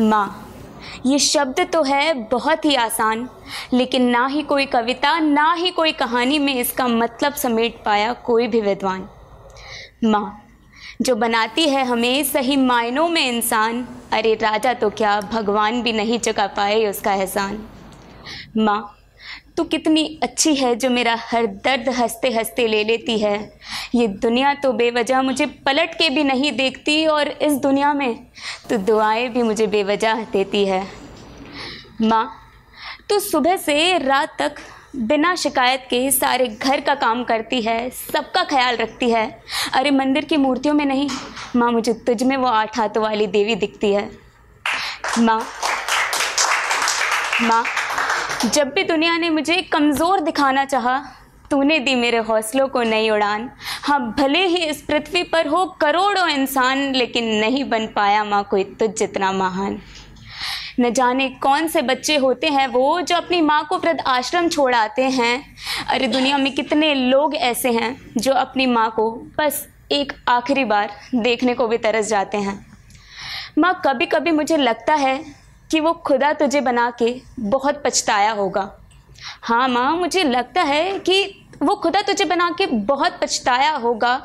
[0.00, 0.46] माँ।
[1.06, 3.28] ये शब्द तो है बहुत ही आसान,
[3.72, 8.46] लेकिन ना ही कोई कविता, ना ही कोई कहानी में इसका मतलब समेट पाया कोई
[8.46, 9.08] भी विद्वान।
[10.04, 10.46] माँ,
[11.02, 16.18] जो बनाती है हमें सही मायनों में इंसान, अरे राजा तो क्या भगवान भी नहीं
[16.18, 17.58] चुका पाए उसका एहसान।
[18.56, 18.96] माँ,
[19.56, 23.38] तू कितनी अच्छी है जो मेरा हर दर्द हँसते हँसते ले लेती है।
[23.94, 28.14] ये दुनिया तो बेवजह मुझे पलट के भी नहीं देखती और इस दुनिया में
[28.70, 30.86] तो दुआएँ भी मुझे बेवजह देती है।
[32.02, 32.30] माँ,
[33.08, 34.60] तू सुबह से रात तक
[34.96, 39.26] बिना शिकायत के सारे घर का काम करती है, सबका ख्याल रखती है।
[39.74, 41.08] अरे मंदिर की मूर्तियों में नहीं,
[41.56, 44.10] माँ, मुझे तुझ में वो आठ हाथों वाली देवी दिखती है।
[45.18, 45.42] माँ
[47.42, 47.64] माँ,
[48.44, 50.98] जब भी दुनिया ने मुझे कमज़ोर दिखाना चाहा,
[51.50, 53.50] तूने दी मेरे हौसलों को नई उड़ान।
[53.90, 58.64] हाँ भले ही इस पृथ्वी पर हो, करोड़ों इंसान, लेकिन नहीं बन पाया माँ कोई
[58.64, 59.78] तुझ जितना महान।
[60.80, 64.74] न जाने कौन से बच्चे होते हैं वो, जो अपनी माँ को वृद्ध आश्रम छोड़
[64.74, 70.12] आते हैं। अरे, दुनिया में कितने लोग ऐसे हैं जो अपनी माँ को बस एक
[70.28, 72.66] आखिरी बार देखने को भी तरस जाते हैं।
[73.58, 75.24] माँ कभी कभी मुझे लगता है
[75.70, 78.72] कि वो खुदा तुझे बना के बहुत पछताया होगा।
[79.42, 84.16] हाँ माँ, मुझे लगता है कि वो खुदा तुझे बना के बहुत पछताया होगा।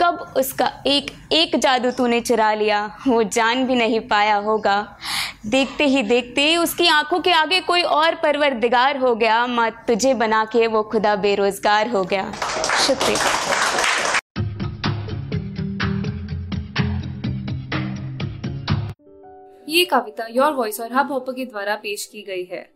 [0.00, 4.98] कब उसका एक एक जादू तूने चुरा लिया, वो जान भी नहीं पाया होगा।
[5.46, 10.44] देखते ही देखते उसकी आँखों के आगे कोई और परवरदिगार हो गया। माँ तुझे बना
[10.44, 12.32] के वो खुदा बेरोजगार हो गया।
[12.86, 13.18] शुक्रिया।
[19.68, 22.75] ये कविता योर वॉइस और हब हॉपर के द्वारा पेश की गई है।